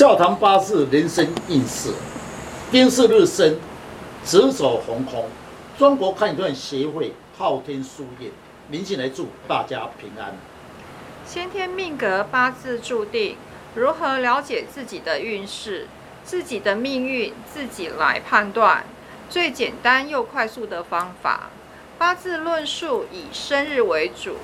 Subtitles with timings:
[0.00, 1.92] 教堂八字人生运势，
[2.72, 3.58] 丁巳日生，
[4.24, 5.28] 直走红空。
[5.76, 8.30] 中国看段协会昊天书院，
[8.70, 10.34] 明进来祝大家平安。
[11.26, 13.36] 先天命格八字注定，
[13.74, 15.86] 如何了解自己的运势、
[16.24, 18.84] 自己的命运，自己来判断。
[19.28, 21.50] 最简单又快速的方法，
[21.98, 24.36] 八字论述以生日为主，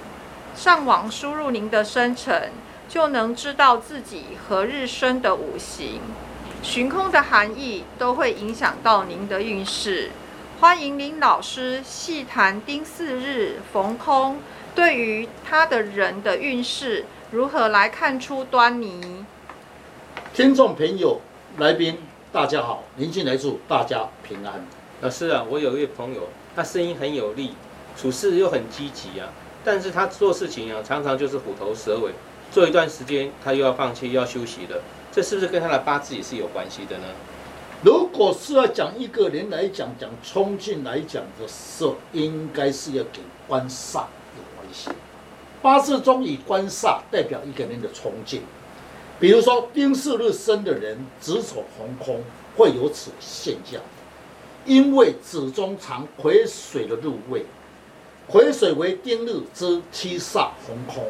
[0.55, 2.53] 上网输入您的生辰。
[2.89, 6.01] 就能知道自己和日生的五行，
[6.63, 10.11] 寻空的含义都会影响到您的运势。
[10.61, 14.39] 欢迎林老师细谈丁巳日逢空，
[14.75, 19.27] 对于他的人的运势如何来看出端倪？
[20.33, 21.21] 听众朋友、
[21.59, 21.99] 来宾，
[22.33, 24.65] 大家好，林进来祝大家平安。
[25.01, 27.55] 老师啊，我有一位朋友，他声音很有力，
[27.97, 29.29] 处事又很积极啊，
[29.65, 32.13] 但是他做事情啊，常常就是虎头蛇尾。
[32.51, 34.81] 做一段时间，他又要放弃，又要休息了，
[35.13, 37.05] 这是不是跟他的八字也是有关系的呢？
[37.83, 44.05] 如果是要讲一个人来讲，讲冲劲来讲的时候，应该是要给官煞
[44.37, 44.89] 有关系。
[45.61, 48.43] 八字中以官煞代表一个人的冲劲，
[49.21, 52.23] 比如说丁巳日生的人，子丑红空
[52.57, 53.81] 会有此现象，
[54.65, 57.45] 因为子中藏癸水的入位，
[58.27, 61.05] 癸水为丁日之七煞红空。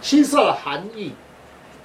[0.00, 1.12] 七色的含义，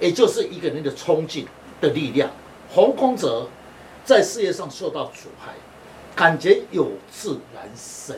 [0.00, 1.46] 也就是一个人的冲劲
[1.80, 2.30] 的力量。
[2.68, 3.46] 红空者，
[4.04, 5.52] 在事业上受到阻碍，
[6.14, 8.16] 感觉有自难生。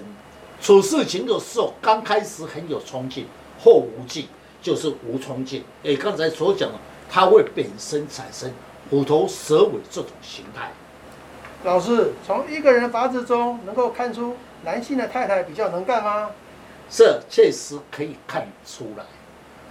[0.61, 3.27] 处事情的时候，刚开始很有冲劲，
[3.63, 4.29] 后无劲，
[4.63, 5.65] 就是无冲劲。
[5.85, 6.79] 哎，刚才所讲的，
[7.11, 8.53] 它会本身产生
[8.91, 10.73] 虎头蛇尾这种形态。
[11.65, 16.31] 老师，从一个人八字中能够看出男性的太太比较能干吗？
[16.91, 19.05] 这确实可以看出来。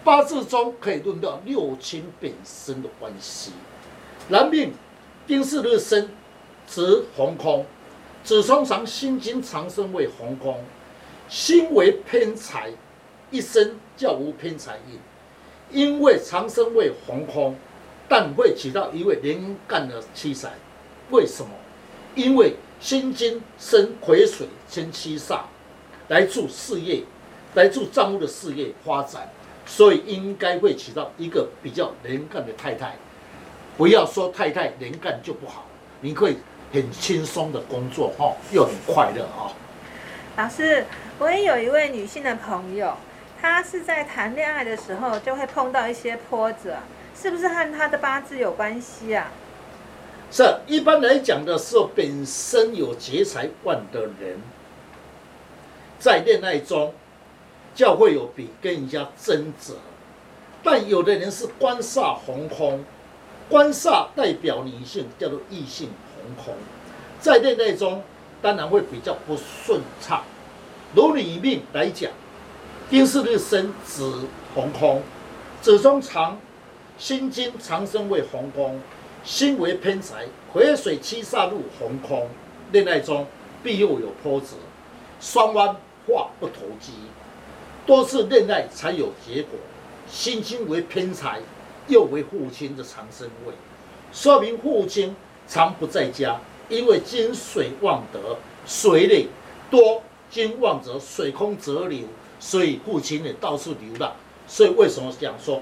[0.08, 3.52] 八字中可以论到六亲本身的关系。
[4.30, 4.72] 男命
[5.28, 6.08] 丁巳日生，
[6.66, 7.66] 值红空，
[8.24, 10.64] 子冲藏心经长生为红空，
[11.28, 12.72] 心为偏财，
[13.32, 14.98] 一生叫无偏财运。
[15.78, 17.58] 因为长生为红空，
[18.08, 20.54] 但会起到一位连干的七财。
[21.10, 21.50] 为什么？
[22.16, 25.42] 因为心经生癸水生七煞，
[26.08, 27.04] 来助事业，
[27.56, 29.30] 来助丈夫的事业发展。
[29.68, 32.96] 所以应该会起到一个比较能干的太太，
[33.78, 35.66] 不要说太太能干就不好，
[36.00, 36.38] 你会
[36.72, 39.52] 很轻松的工作哈，又很快乐哈。
[40.38, 40.86] 老师，
[41.20, 42.96] 我也有一位女性的朋友，
[43.42, 46.78] 她是在谈恋爱的时候就会碰到一些波折，
[47.14, 49.30] 是不是和她的八字有关系啊？
[50.32, 54.42] 是，一般来讲的时候，本身有劫财旺的人，
[56.00, 56.94] 在恋爱中。
[57.78, 59.74] 教会有比跟人家争执，
[60.64, 62.84] 但有的人是官煞红空，
[63.48, 66.56] 官煞代表女性，叫做异性红空，
[67.20, 68.02] 在恋爱中
[68.42, 70.24] 当然会比较不顺畅。
[70.96, 72.12] 如你命来讲，
[72.90, 74.24] 丁巳日生子
[74.56, 75.04] 红空，
[75.62, 76.40] 子中藏
[76.98, 78.82] 心经长生为红空，
[79.24, 82.28] 心为偏财，癸水七煞入红空，
[82.72, 83.28] 恋爱中
[83.62, 84.56] 必又有波折，
[85.20, 85.76] 双弯
[86.08, 86.94] 话不投机。
[87.88, 89.52] 多次恋爱才有结果，
[90.10, 91.40] 心经为偏财，
[91.88, 93.54] 又为父亲的长生位，
[94.12, 95.16] 说明父亲
[95.48, 96.38] 常不在家，
[96.68, 99.30] 因为金水旺德，水里
[99.72, 102.02] 多金旺则水空则流，
[102.42, 104.14] 所以父亲也到处流浪。
[104.46, 105.62] 所以为什么讲说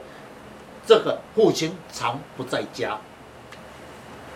[0.88, 3.00] 这个父亲常不在家？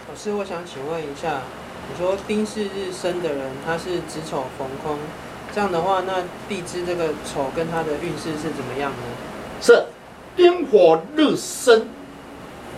[0.07, 1.41] 老师，我想请问一下，
[1.89, 4.99] 你说丁巳日生的人，他是子丑逢空。
[5.53, 8.97] 这样的话，那地支这个丑跟他的运势是怎么样呢？
[9.59, 9.83] 是
[10.35, 11.87] 丁火日生，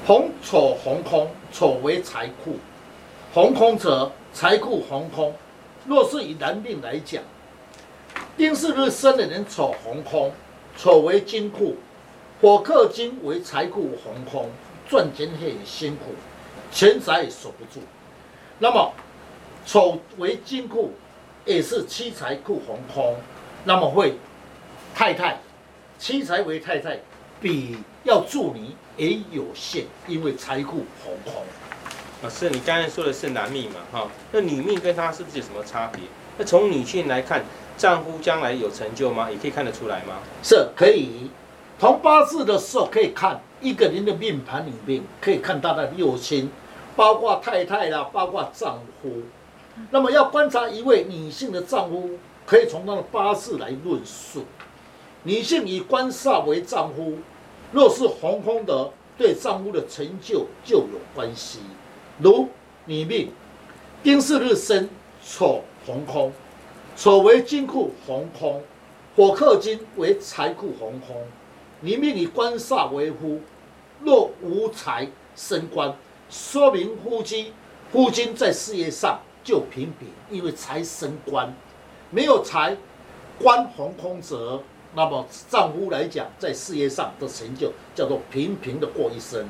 [0.07, 2.57] 红丑红空，丑为财库，
[3.33, 5.35] 红空者财库红空。
[5.85, 7.21] 若是以男命来讲，
[8.37, 10.31] 丁巳日生的人丑红空，
[10.77, 11.75] 丑为金库，
[12.39, 14.49] 火克金为财库红空，
[14.89, 16.13] 赚钱很辛苦，
[16.71, 17.85] 钱财也守不住。
[18.59, 18.93] 那么
[19.65, 20.91] 丑为金库。
[21.45, 23.17] 也是七财库红空，
[23.63, 24.15] 那么会
[24.93, 25.39] 太太
[25.97, 26.99] 七财为太太，
[27.39, 31.43] 比要助你也有限，因为财库红空。
[32.21, 33.79] 老师，你刚才说的是男命嘛？
[33.91, 36.03] 哈，那女命跟他是不是有什么差别？
[36.37, 37.43] 那从女性来看，
[37.77, 39.29] 丈夫将来有成就吗？
[39.31, 40.19] 也可以看得出来吗？
[40.43, 41.31] 是可以，
[41.79, 46.51] 从八字的时候可以看一个人的命盘里面，可以看他的六亲，
[46.95, 49.23] 包括太太啦，包括丈夫。
[49.89, 54.43] 那么要观察一位女性的丈夫，可以从她的八字来论述。
[55.23, 57.17] 女性以官煞为丈夫，
[57.71, 61.59] 若是红空的，对丈夫的成就就有关系。
[62.19, 62.49] 如
[62.85, 63.31] 你命
[64.03, 64.89] 丁巳日生
[65.23, 66.33] 丑红空，
[66.95, 68.61] 丑为金库红空，
[69.15, 71.15] 火克金为财库红空。
[71.81, 73.39] 你命以官煞为夫，
[74.01, 75.95] 若无财升官，
[76.29, 77.53] 说明夫妻
[77.91, 81.53] 夫君在事业上就平平，因为财生官，
[82.09, 82.77] 没有财
[83.39, 84.61] 官红空者，
[84.95, 89.49] 那么丈夫来讲在事业上的成就叫做平平的过一生。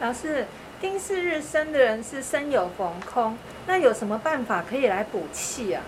[0.00, 0.46] 老师，
[0.80, 5.82] 丁巳日生的人是身有逢空，那有什么办法可以来补气啊？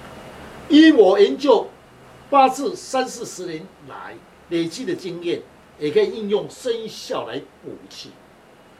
[0.68, 1.66] 依我研究
[2.30, 4.14] 八字三四十年来
[4.48, 5.42] 累积的经验，
[5.78, 8.10] 也可以应用生肖来补气。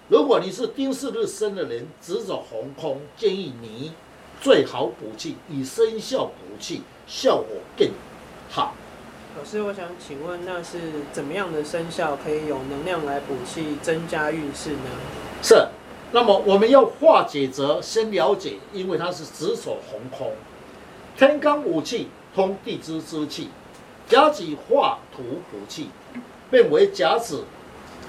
[0.09, 3.93] 如果你是丁巳日生的人，只走红空，建议你
[4.41, 7.47] 最好补气，以生肖补气，效果
[7.77, 7.89] 更
[8.51, 8.75] 好。
[9.39, 10.79] 老师，我想请问，那是
[11.13, 14.91] 怎么样的生肖可以有能量来补气、增加运势呢？
[15.43, 15.69] 是，
[16.13, 20.33] 那么我们要化解则先了解，因为它是子丑红空，
[21.17, 23.51] 天干五气通地支之气，
[24.09, 25.91] 甲己化土补气，
[26.51, 27.45] 变为甲子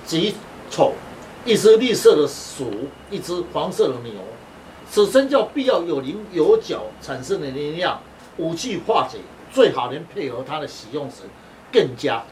[0.05, 0.35] 己
[0.69, 0.93] 丑，
[1.43, 2.71] 一只绿色的鼠，
[3.11, 4.13] 一只黄色的牛，
[4.89, 8.01] 此生叫必要有棱有角产生的能量，
[8.37, 9.19] 武器化解
[9.51, 11.23] 最好能配合它的使用时
[11.71, 12.23] 更佳。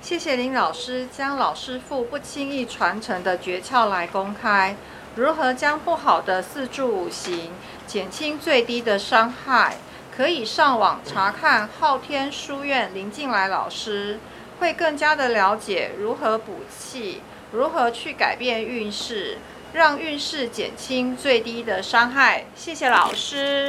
[0.00, 4.76] 谢谢林老师将老师傅不轻易传承的诀窍来公开，
[5.14, 7.52] 如何将不好的四柱五行
[7.86, 9.78] 减轻最低的伤害？
[10.14, 14.18] 可以上网查看昊天书院林静来老师，
[14.60, 17.20] 会更加的了解如何补气，
[17.52, 19.38] 如何去改变运势，
[19.72, 22.44] 让运势减轻最低的伤害。
[22.54, 23.64] 谢谢老师。